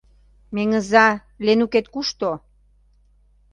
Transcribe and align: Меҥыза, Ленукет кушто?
Меҥыза, 0.55 1.07
Ленукет 1.45 1.85
кушто? 1.93 2.31